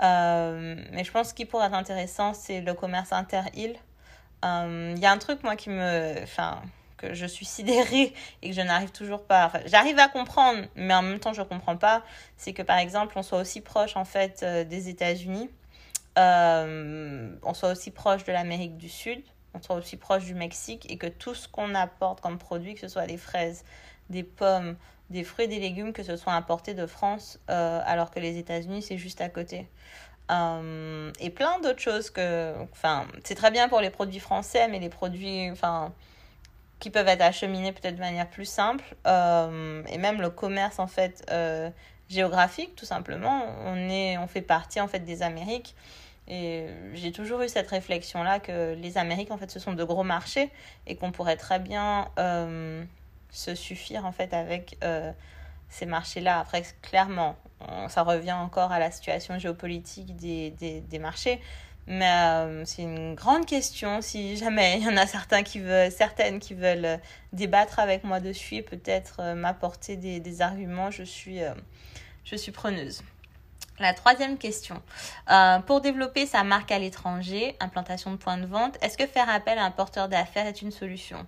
Euh, 0.04 0.76
mais 0.92 1.02
je 1.02 1.10
pense 1.10 1.32
qu'il 1.32 1.48
pourrait 1.48 1.66
être 1.66 1.74
intéressant, 1.74 2.32
c'est 2.32 2.60
le 2.60 2.74
commerce 2.74 3.12
inter-île. 3.12 3.74
Il 4.44 4.48
euh, 4.48 4.94
y 4.96 5.04
a 5.04 5.10
un 5.10 5.18
truc, 5.18 5.42
moi, 5.42 5.56
qui 5.56 5.68
me. 5.68 6.22
Enfin, 6.22 6.62
que 6.96 7.12
je 7.12 7.26
suis 7.26 7.44
sidérée 7.44 8.14
et 8.40 8.50
que 8.50 8.54
je 8.54 8.60
n'arrive 8.60 8.92
toujours 8.92 9.24
pas. 9.24 9.50
J'arrive 9.66 9.98
à 9.98 10.06
comprendre, 10.06 10.60
mais 10.76 10.94
en 10.94 11.02
même 11.02 11.18
temps, 11.18 11.32
je 11.32 11.40
ne 11.40 11.46
comprends 11.46 11.76
pas. 11.76 12.04
C'est 12.36 12.52
que, 12.52 12.62
par 12.62 12.78
exemple, 12.78 13.18
on 13.18 13.24
soit 13.24 13.40
aussi 13.40 13.60
proche, 13.60 13.96
en 13.96 14.04
fait, 14.04 14.44
des 14.44 14.88
États-Unis. 14.88 15.50
on 16.16 17.52
soit 17.52 17.72
aussi 17.72 17.90
proche 17.90 18.22
de 18.22 18.30
l'Amérique 18.30 18.76
du 18.76 18.88
Sud. 18.88 19.24
On 19.54 19.60
soit 19.60 19.74
aussi 19.74 19.96
proche 19.96 20.24
du 20.24 20.34
Mexique 20.34 20.88
et 20.88 20.98
que 20.98 21.08
tout 21.08 21.34
ce 21.34 21.48
qu'on 21.48 21.74
apporte 21.74 22.20
comme 22.20 22.38
produit, 22.38 22.74
que 22.74 22.80
ce 22.80 22.88
soit 22.88 23.06
des 23.06 23.18
fraises, 23.18 23.64
des 24.08 24.22
pommes, 24.22 24.76
des 25.10 25.24
fruits 25.24 25.44
et 25.46 25.48
des 25.48 25.60
légumes 25.60 25.92
que 25.92 26.02
ce 26.02 26.16
soit 26.16 26.32
importés 26.32 26.74
de 26.74 26.86
France, 26.86 27.38
euh, 27.50 27.80
alors 27.84 28.10
que 28.10 28.20
les 28.20 28.38
États-Unis, 28.38 28.82
c'est 28.82 28.98
juste 28.98 29.20
à 29.20 29.28
côté. 29.28 29.68
Euh, 30.30 31.12
et 31.20 31.30
plein 31.30 31.60
d'autres 31.60 31.80
choses 31.80 32.10
que. 32.10 32.54
Enfin, 32.72 33.06
c'est 33.24 33.34
très 33.34 33.50
bien 33.50 33.68
pour 33.68 33.80
les 33.80 33.90
produits 33.90 34.20
français, 34.20 34.68
mais 34.68 34.78
les 34.78 34.88
produits. 34.88 35.50
Enfin. 35.50 35.92
qui 36.80 36.90
peuvent 36.90 37.08
être 37.08 37.22
acheminés 37.22 37.72
peut-être 37.72 37.96
de 37.96 38.00
manière 38.00 38.28
plus 38.28 38.46
simple. 38.46 38.84
et 39.06 39.98
même 39.98 40.20
le 40.20 40.30
commerce, 40.30 40.78
en 40.78 40.86
fait, 40.86 41.30
géographique, 42.08 42.74
tout 42.76 42.86
simplement. 42.86 43.46
On, 43.64 43.76
est, 43.88 44.18
on 44.18 44.26
fait 44.26 44.42
partie, 44.42 44.80
en 44.80 44.88
fait, 44.88 45.00
des 45.00 45.22
Amériques. 45.22 45.74
Et 46.26 46.66
j'ai 46.94 47.12
toujours 47.12 47.42
eu 47.42 47.48
cette 47.48 47.68
réflexion-là 47.68 48.40
que 48.40 48.74
les 48.74 48.96
Amériques, 48.96 49.30
en 49.30 49.36
fait, 49.36 49.50
ce 49.50 49.58
sont 49.58 49.74
de 49.74 49.84
gros 49.84 50.04
marchés 50.04 50.50
et 50.86 50.96
qu'on 50.96 51.12
pourrait 51.12 51.36
très 51.36 51.58
bien 51.58 52.08
se 53.34 53.54
suffire, 53.54 54.06
en 54.06 54.12
fait, 54.12 54.32
avec 54.32 54.78
ces 55.68 55.86
marchés-là. 55.86 56.40
Après, 56.40 56.62
clairement, 56.82 57.36
ça 57.88 58.02
revient 58.02 58.32
encore 58.32 58.72
à 58.72 58.78
la 58.78 58.90
situation 58.90 59.38
géopolitique 59.38 60.16
des, 60.16 60.50
des, 60.50 60.80
des 60.80 60.98
marchés. 60.98 61.40
Mais 61.86 62.10
euh, 62.10 62.64
c'est 62.64 62.82
une 62.82 63.14
grande 63.14 63.44
question. 63.46 64.00
Si 64.00 64.36
jamais 64.36 64.78
il 64.78 64.84
y 64.84 64.88
en 64.88 64.96
a 64.96 65.06
certains 65.06 65.42
qui 65.42 65.60
veulent, 65.60 65.90
certaines 65.90 66.40
qui 66.40 66.54
veulent 66.54 66.98
débattre 67.32 67.78
avec 67.78 68.04
moi 68.04 68.20
dessus 68.20 68.56
et 68.56 68.62
peut-être 68.62 69.16
euh, 69.20 69.34
m'apporter 69.34 69.96
des, 69.96 70.20
des, 70.20 70.40
arguments, 70.40 70.90
je 70.90 71.02
suis, 71.02 71.42
euh, 71.42 71.52
je 72.24 72.36
suis 72.36 72.52
preneuse. 72.52 73.02
La 73.80 73.92
troisième 73.92 74.38
question. 74.38 74.80
pour 75.66 75.80
développer 75.80 76.26
sa 76.26 76.44
marque 76.44 76.70
à 76.70 76.78
l'étranger, 76.78 77.56
implantation 77.58 78.12
de 78.12 78.16
points 78.16 78.38
de 78.38 78.46
vente, 78.46 78.78
est-ce 78.82 78.96
que 78.96 79.04
faire 79.04 79.28
appel 79.28 79.58
à 79.58 79.64
un 79.64 79.72
porteur 79.72 80.08
d'affaires 80.08 80.46
est 80.46 80.62
une 80.62 80.70
solution? 80.70 81.26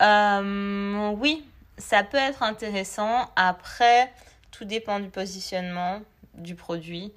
Oui, 0.00 1.44
ça 1.78 2.02
peut 2.04 2.18
être 2.18 2.42
intéressant. 2.42 3.30
Après, 3.36 4.12
tout 4.50 4.64
dépend 4.64 5.00
du 5.00 5.08
positionnement 5.08 6.00
du 6.34 6.54
produit. 6.54 7.12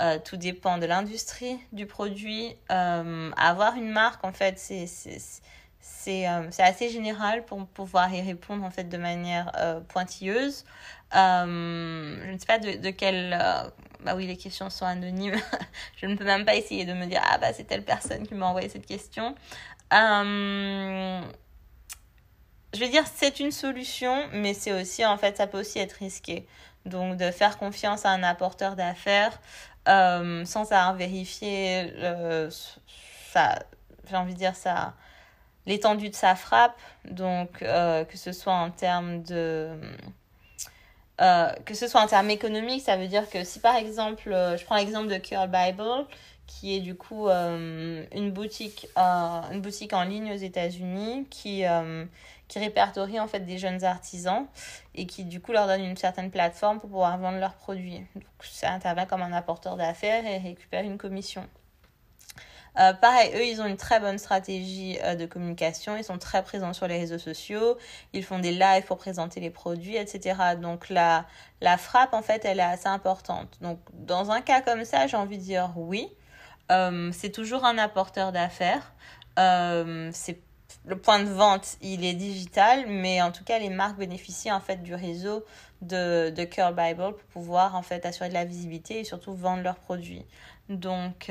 Euh, 0.00 0.18
tout 0.22 0.36
dépend 0.36 0.78
de 0.78 0.86
l'industrie 0.86 1.58
du 1.72 1.86
produit. 1.86 2.54
Euh, 2.70 3.30
avoir 3.36 3.76
une 3.76 3.90
marque, 3.90 4.24
en 4.24 4.32
fait, 4.32 4.58
c'est 4.58 4.86
euh, 6.08 6.46
c'est 6.50 6.62
assez 6.62 6.88
général 6.88 7.44
pour 7.44 7.66
pouvoir 7.66 8.12
y 8.14 8.20
répondre 8.20 8.64
en 8.64 8.70
fait 8.70 8.84
de 8.84 8.96
manière 8.96 9.52
pointilleuse. 9.88 10.64
je 11.12 12.32
ne 12.32 12.38
sais 12.38 12.46
pas 12.46 12.58
de, 12.58 12.76
de 12.78 12.90
quelle... 12.90 13.30
bah 14.04 14.14
oui, 14.14 14.26
les 14.26 14.36
questions 14.36 14.70
sont 14.70 14.84
anonymes. 14.84 15.40
je 15.96 16.06
ne 16.06 16.16
peux 16.16 16.24
même 16.24 16.44
pas 16.44 16.54
essayer 16.54 16.84
de 16.84 16.92
me 16.92 17.06
dire, 17.06 17.20
ah 17.24 17.38
bah 17.38 17.52
c'est 17.52 17.64
telle 17.64 17.84
personne 17.84 18.26
qui 18.26 18.34
m'a 18.34 18.46
envoyé 18.46 18.68
cette 18.68 18.86
question. 18.86 19.34
Je 22.74 22.80
vais 22.80 22.88
dire 22.88 23.04
c'est 23.14 23.40
une 23.40 23.52
solution, 23.52 24.28
mais 24.32 24.54
c'est 24.54 24.72
aussi, 24.72 25.04
en 25.04 25.16
fait, 25.16 25.36
ça 25.36 25.46
peut 25.46 25.60
aussi 25.60 25.78
être 25.78 25.94
risqué. 25.94 26.46
Donc, 26.84 27.16
de 27.16 27.30
faire 27.30 27.58
confiance 27.58 28.06
à 28.06 28.10
un 28.10 28.22
apporteur 28.22 28.76
d'affaires 28.76 29.40
euh, 29.88 30.44
sans 30.44 30.72
avoir 30.72 30.94
vérifié 30.94 31.92
euh, 31.96 32.50
j'ai 34.08 34.16
envie 34.16 34.34
de 34.34 34.38
dire 34.38 34.56
ça, 34.56 34.94
l'étendue 35.66 36.10
de 36.10 36.14
sa 36.14 36.34
frappe. 36.34 36.78
Donc, 37.04 37.62
euh, 37.62 38.04
que 38.04 38.16
ce 38.16 38.32
soit 38.32 38.54
en 38.54 38.70
termes 38.70 39.22
de. 39.22 39.70
Que 41.18 41.74
ce 41.74 41.88
soit 41.88 42.00
en 42.00 42.06
termes 42.06 42.30
économiques, 42.30 42.82
ça 42.82 42.96
veut 42.96 43.08
dire 43.08 43.28
que 43.28 43.44
si 43.44 43.60
par 43.60 43.76
exemple, 43.76 44.30
je 44.30 44.64
prends 44.64 44.76
l'exemple 44.76 45.08
de 45.08 45.18
Curl 45.18 45.48
Bible, 45.48 46.06
qui 46.46 46.76
est 46.76 46.80
du 46.80 46.94
coup 46.94 47.28
une, 47.28 48.30
boutique, 48.32 48.88
une 48.96 49.60
boutique 49.60 49.92
en 49.92 50.04
ligne 50.04 50.32
aux 50.32 50.36
États-Unis 50.36 51.26
qui, 51.30 51.64
qui 52.48 52.58
répertorie 52.58 53.18
en 53.18 53.26
fait 53.26 53.40
des 53.40 53.58
jeunes 53.58 53.84
artisans 53.84 54.46
et 54.94 55.06
qui 55.06 55.24
du 55.24 55.40
coup 55.40 55.52
leur 55.52 55.66
donne 55.66 55.84
une 55.84 55.96
certaine 55.96 56.30
plateforme 56.30 56.80
pour 56.80 56.90
pouvoir 56.90 57.18
vendre 57.18 57.38
leurs 57.38 57.54
produits. 57.54 58.04
Donc 58.14 58.24
ça 58.42 58.72
intervient 58.72 59.06
comme 59.06 59.22
un 59.22 59.32
apporteur 59.32 59.76
d'affaires 59.76 60.24
et 60.26 60.38
récupère 60.38 60.84
une 60.84 60.98
commission. 60.98 61.46
Euh, 62.78 62.92
pareil, 62.92 63.30
eux, 63.34 63.44
ils 63.44 63.60
ont 63.60 63.66
une 63.66 63.76
très 63.76 64.00
bonne 64.00 64.18
stratégie 64.18 64.98
euh, 65.02 65.14
de 65.14 65.26
communication. 65.26 65.96
Ils 65.96 66.04
sont 66.04 66.18
très 66.18 66.42
présents 66.42 66.72
sur 66.72 66.86
les 66.86 66.98
réseaux 66.98 67.18
sociaux. 67.18 67.78
Ils 68.12 68.22
font 68.22 68.38
des 68.38 68.52
lives 68.52 68.84
pour 68.84 68.98
présenter 68.98 69.40
les 69.40 69.50
produits, 69.50 69.96
etc. 69.96 70.56
Donc 70.60 70.90
la, 70.90 71.26
la 71.60 71.78
frappe, 71.78 72.12
en 72.12 72.22
fait, 72.22 72.44
elle 72.44 72.58
est 72.58 72.62
assez 72.62 72.88
importante. 72.88 73.56
Donc 73.60 73.78
dans 73.92 74.30
un 74.30 74.42
cas 74.42 74.60
comme 74.60 74.84
ça, 74.84 75.06
j'ai 75.06 75.16
envie 75.16 75.38
de 75.38 75.42
dire 75.42 75.72
oui. 75.76 76.08
Euh, 76.70 77.10
c'est 77.12 77.30
toujours 77.30 77.64
un 77.64 77.78
apporteur 77.78 78.32
d'affaires. 78.32 78.92
C'est 79.36 80.40
le 80.84 80.96
point 80.96 81.20
de 81.20 81.28
vente, 81.28 81.76
il 81.82 82.04
est 82.04 82.14
digital, 82.14 82.86
mais 82.88 83.20
en 83.22 83.32
tout 83.32 83.44
cas, 83.44 83.58
les 83.58 83.70
marques 83.70 83.98
bénéficient 83.98 84.52
en 84.52 84.60
fait 84.60 84.82
du 84.82 84.94
réseau 84.94 85.44
de, 85.82 86.30
de 86.30 86.44
Curl 86.44 86.74
Bible 86.74 87.14
pour 87.14 87.28
pouvoir 87.32 87.74
en 87.74 87.82
fait 87.82 88.06
assurer 88.06 88.28
de 88.28 88.34
la 88.34 88.44
visibilité 88.44 89.00
et 89.00 89.04
surtout 89.04 89.34
vendre 89.34 89.62
leurs 89.62 89.76
produits. 89.76 90.24
Donc, 90.68 91.30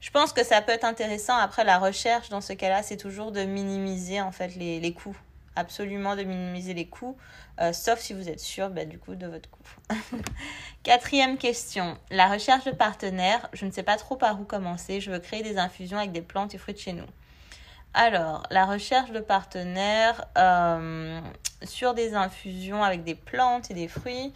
je 0.00 0.10
pense 0.10 0.32
que 0.32 0.44
ça 0.44 0.62
peut 0.62 0.72
être 0.72 0.84
intéressant. 0.84 1.36
Après, 1.36 1.64
la 1.64 1.78
recherche 1.78 2.28
dans 2.30 2.40
ce 2.40 2.52
cas-là, 2.52 2.82
c'est 2.82 2.96
toujours 2.96 3.32
de 3.32 3.42
minimiser 3.42 4.20
en 4.20 4.32
fait 4.32 4.56
les, 4.56 4.92
coûts. 4.94 5.16
Absolument 5.56 6.16
de 6.16 6.22
minimiser 6.22 6.74
les 6.74 6.86
coûts, 6.86 7.16
euh, 7.60 7.72
sauf 7.72 7.98
si 7.98 8.14
vous 8.14 8.28
êtes 8.28 8.40
sûr 8.40 8.70
bah, 8.70 8.84
du 8.86 8.98
coup 8.98 9.14
de 9.14 9.26
votre 9.26 9.50
coût. 9.50 9.62
Quatrième 10.82 11.36
question. 11.36 11.98
La 12.10 12.28
recherche 12.28 12.64
de 12.64 12.70
partenaires. 12.70 13.48
Je 13.52 13.66
ne 13.66 13.70
sais 13.70 13.82
pas 13.82 13.96
trop 13.96 14.16
par 14.16 14.40
où 14.40 14.44
commencer. 14.44 15.00
Je 15.00 15.10
veux 15.10 15.18
créer 15.18 15.42
des 15.42 15.58
infusions 15.58 15.98
avec 15.98 16.12
des 16.12 16.22
plantes 16.22 16.54
et 16.54 16.58
fruits 16.58 16.74
de 16.74 16.78
chez 16.78 16.92
nous. 16.94 17.06
Alors, 17.92 18.44
la 18.50 18.66
recherche 18.66 19.10
de 19.10 19.18
partenaires 19.18 20.24
euh, 20.38 21.20
sur 21.64 21.92
des 21.92 22.14
infusions 22.14 22.84
avec 22.84 23.02
des 23.02 23.16
plantes 23.16 23.70
et 23.70 23.74
des 23.74 23.88
fruits, 23.88 24.32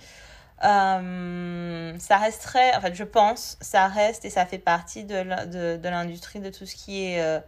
euh, 0.65 1.95
ça 1.99 2.17
resterait, 2.17 2.75
en 2.75 2.81
fait, 2.81 2.95
je 2.95 3.05
pense, 3.05 3.59
ça 3.61 3.87
reste 3.87 4.25
et 4.25 4.31
ça 4.31 4.47
fait 4.47 4.59
partie 4.59 5.05
de, 5.05 5.89
l'industrie 5.89 6.41
de, 6.41 6.51
tout 6.51 6.67
ce 6.67 6.75
qui 6.75 7.05
est 7.05 7.21
euh, 7.21 7.41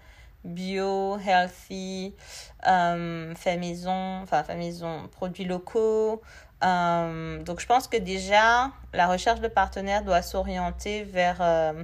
bio, 0.45 1.19
healthy, 1.19 2.15
fait 2.63 3.57
maison, 3.57 4.23
enfin, 4.23 4.43
fait 4.43 4.57
maison, 4.57 5.09
produits 5.09 5.45
locaux. 5.45 6.23
donc, 6.63 7.61
je 7.61 7.67
pense 7.67 7.89
que 7.89 7.97
déjà, 7.97 8.71
la 8.93 9.07
recherche 9.07 9.41
de 9.41 9.49
partenaires 9.49 10.05
doit 10.05 10.23
s'orienter 10.23 11.05
vers, 11.05 11.75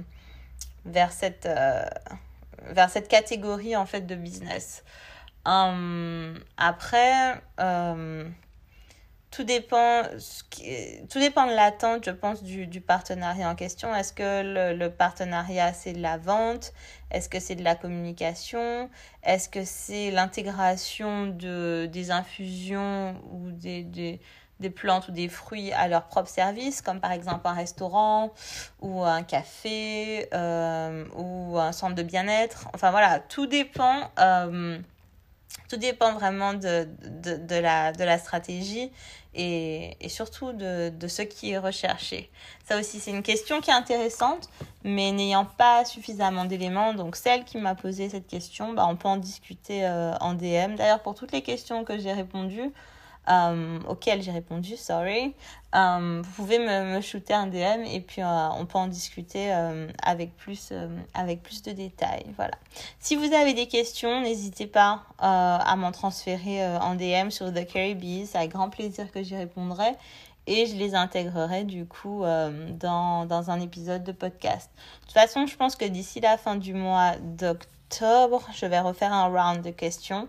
vers 0.85 1.11
cette 1.11 1.49
vers 2.69 2.89
cette 2.89 3.09
catégorie 3.09 3.75
en 3.75 3.85
fait 3.85 4.01
de 4.01 4.15
business. 4.15 4.83
Après, 5.45 7.41
tout 9.33 9.43
dépend, 9.43 10.03
tout 11.09 11.19
dépend 11.19 11.47
de 11.47 11.55
l'attente, 11.55 12.05
je 12.05 12.11
pense, 12.11 12.43
du, 12.43 12.67
du, 12.67 12.81
partenariat 12.81 13.49
en 13.49 13.55
question. 13.55 13.93
Est-ce 13.95 14.13
que 14.13 14.73
le, 14.75 14.89
partenariat, 14.89 15.73
c'est 15.73 15.93
de 15.93 16.01
la 16.01 16.17
vente? 16.17 16.71
Est-ce 17.09 17.29
que 17.29 17.39
c'est 17.39 17.55
de 17.55 17.63
la 17.63 17.75
communication? 17.75 18.91
Est-ce 19.23 19.49
que 19.49 19.65
c'est 19.65 20.11
l'intégration 20.11 21.25
de, 21.27 21.89
des 21.91 22.11
infusions 22.11 23.15
ou 23.31 23.51
des, 23.51 23.83
des 23.83 24.19
des 24.59 24.69
plantes 24.69 25.09
ou 25.09 25.11
des 25.11 25.27
fruits 25.27 25.73
à 25.73 25.87
leur 25.89 26.05
propre 26.05 26.29
service, 26.29 26.81
comme 26.81 27.01
par 27.01 27.11
exemple 27.11 27.45
un 27.47 27.53
restaurant 27.53 28.31
ou 28.81 29.03
un 29.03 29.23
café 29.23 30.29
euh, 30.33 31.05
ou 31.15 31.57
un 31.57 31.71
centre 31.73 31.95
de 31.95 32.03
bien-être? 32.03 32.69
Enfin 32.73 32.91
voilà, 32.91 33.19
tout 33.19 33.47
dépend. 33.47 34.09
Euh, 34.19 34.79
tout 35.69 35.77
dépend 35.77 36.13
vraiment 36.13 36.53
de, 36.53 36.87
de, 37.01 37.55
la, 37.55 37.91
de 37.93 38.03
la 38.03 38.17
stratégie 38.17 38.91
et, 39.35 39.97
surtout 40.09 40.53
de, 40.53 40.89
de 40.89 41.07
ce 41.07 41.21
qui 41.21 41.51
est 41.51 41.57
recherché. 41.57 42.29
Ça 42.65 42.79
aussi, 42.79 42.99
c'est 42.99 43.11
une 43.11 43.23
question 43.23 43.61
qui 43.61 43.69
est 43.69 43.73
intéressante, 43.73 44.49
mais 44.83 45.11
n'ayant 45.11 45.45
pas 45.45 45.85
suffisamment 45.85 46.45
d'éléments, 46.45 46.93
donc 46.93 47.15
celle 47.15 47.43
qui 47.43 47.57
m'a 47.57 47.75
posé 47.75 48.09
cette 48.09 48.27
question, 48.27 48.73
bah, 48.73 48.85
on 48.87 48.95
peut 48.95 49.07
en 49.07 49.17
discuter 49.17 49.85
euh, 49.85 50.13
en 50.19 50.33
DM. 50.33 50.75
D'ailleurs, 50.75 51.01
pour 51.01 51.15
toutes 51.15 51.31
les 51.31 51.41
questions 51.41 51.83
que 51.83 51.97
j'ai 51.97 52.13
répondues, 52.13 52.71
euh, 53.29 53.79
auquel 53.87 54.21
j'ai 54.21 54.31
répondu, 54.31 54.75
sorry. 54.75 55.33
Euh, 55.75 56.21
vous 56.23 56.31
pouvez 56.33 56.59
me, 56.59 56.99
shooter 57.01 57.33
un 57.33 57.47
DM 57.47 57.85
et 57.85 58.01
puis 58.01 58.21
euh, 58.21 58.49
on 58.59 58.65
peut 58.65 58.77
en 58.77 58.87
discuter 58.87 59.51
avec, 60.01 60.35
plus, 60.35 60.73
avec 61.13 61.41
plus 61.41 61.61
de 61.63 61.71
détails. 61.71 62.25
Voilà. 62.35 62.53
Si 62.99 63.15
vous 63.15 63.33
avez 63.33 63.53
des 63.53 63.67
questions, 63.67 64.21
n'hésitez 64.21 64.67
pas 64.67 65.03
à 65.19 65.75
m'en 65.77 65.91
transférer 65.91 66.65
en 66.77 66.95
DM 66.95 67.29
sur 67.29 67.51
The 67.53 67.65
Caribbees. 67.65 68.27
C'est 68.27 68.37
avec 68.37 68.51
grand 68.51 68.69
plaisir 68.69 69.11
que 69.11 69.23
j'y 69.23 69.35
répondrai 69.35 69.93
et 70.45 70.65
je 70.65 70.75
les 70.75 70.93
intégrerai 70.93 71.63
du 71.63 71.85
coup 71.85 72.23
dans, 72.23 73.25
dans 73.25 73.49
un 73.49 73.61
épisode 73.61 74.03
de 74.03 74.11
podcast. 74.11 74.69
De 74.75 75.05
toute 75.05 75.13
façon, 75.13 75.47
je 75.47 75.55
pense 75.55 75.75
que 75.75 75.85
d'ici 75.85 76.19
la 76.19 76.37
fin 76.37 76.55
du 76.55 76.73
mois 76.73 77.13
d'octobre, 77.21 78.45
je 78.53 78.65
vais 78.65 78.79
refaire 78.79 79.13
un 79.13 79.27
round 79.27 79.63
de 79.63 79.71
questions. 79.71 80.27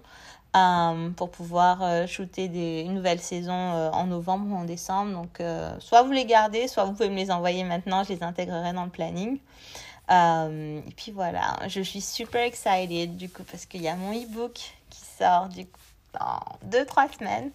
Euh, 0.54 1.10
pour 1.10 1.32
pouvoir 1.32 1.82
euh, 1.82 2.06
shooter 2.06 2.82
une 2.82 2.94
nouvelle 2.94 3.18
saison 3.18 3.52
euh, 3.52 3.90
en 3.90 4.06
novembre 4.06 4.54
ou 4.54 4.56
en 4.56 4.62
décembre. 4.62 5.12
Donc, 5.12 5.42
soit 5.80 6.02
vous 6.02 6.12
les 6.12 6.26
gardez, 6.26 6.68
soit 6.68 6.84
vous 6.84 6.92
pouvez 6.92 7.10
me 7.10 7.16
les 7.16 7.30
envoyer 7.32 7.64
maintenant, 7.64 8.04
je 8.04 8.12
les 8.12 8.22
intégrerai 8.22 8.72
dans 8.72 8.84
le 8.84 8.90
planning. 8.90 9.38
et 10.10 10.94
puis 10.96 11.10
voilà, 11.12 11.58
je 11.66 11.80
suis 11.80 12.00
super 12.00 12.42
excited 12.42 13.16
du 13.16 13.28
coup 13.28 13.42
parce 13.42 13.66
qu'il 13.66 13.82
y 13.82 13.88
a 13.88 13.96
mon 13.96 14.12
e-book 14.12 14.74
qui 14.90 15.00
sort 15.18 15.48
du 15.48 15.66
coup 15.66 15.80
dans 16.12 16.40
2-3 16.70 17.18
semaines 17.18 17.50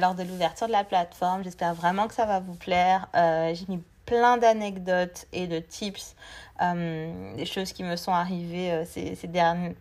lors 0.00 0.14
de 0.14 0.22
l'ouverture 0.22 0.66
de 0.66 0.72
la 0.72 0.84
plateforme. 0.84 1.42
J'espère 1.42 1.74
vraiment 1.74 2.06
que 2.06 2.14
ça 2.14 2.26
va 2.26 2.40
vous 2.40 2.54
plaire. 2.54 3.08
J'ai 3.14 3.64
mis 3.68 3.82
plein 4.04 4.36
d'anecdotes 4.36 5.26
et 5.32 5.46
de 5.46 5.58
tips, 5.60 6.16
des 6.60 7.46
choses 7.46 7.72
qui 7.72 7.82
me 7.82 7.96
sont 7.96 8.12
arrivées 8.12 8.84
ces, 8.84 9.14
ces 9.14 9.28
derniers, 9.28 9.74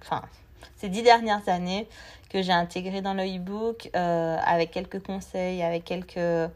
ces 0.78 0.90
dix 0.90 1.04
dernières 1.04 1.48
années 1.48 1.88
que 2.30 2.42
j'ai 2.42 2.52
intégré 2.52 3.02
dans 3.02 3.14
le 3.14 3.24
e-book 3.24 3.90
avec 3.94 4.72
quelques 4.72 5.02
conseils, 5.04 5.64
avec 5.64 5.84
quelques... 5.84 6.52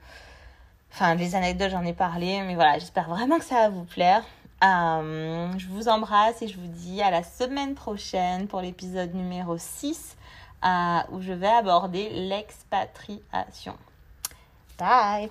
Enfin, 0.91 1.15
les 1.15 1.35
anecdotes, 1.35 1.71
j'en 1.71 1.83
ai 1.83 1.93
parlé, 1.93 2.41
mais 2.43 2.53
voilà, 2.53 2.77
j'espère 2.77 3.09
vraiment 3.09 3.39
que 3.39 3.45
ça 3.45 3.55
va 3.55 3.69
vous 3.69 3.85
plaire. 3.85 4.23
je 4.61 5.67
vous 5.69 5.87
embrasse 5.87 6.41
et 6.43 6.47
je 6.47 6.57
vous 6.57 6.67
dis 6.67 7.01
à 7.01 7.09
la 7.09 7.23
semaine 7.23 7.73
prochaine 7.73 8.47
pour 8.47 8.61
l'épisode 8.61 9.15
numéro 9.15 9.57
6 9.57 10.15
où 11.11 11.21
je 11.21 11.33
vais 11.33 11.47
aborder 11.47 12.09
l'expatriation. 12.11 13.75
Bye 14.77 15.29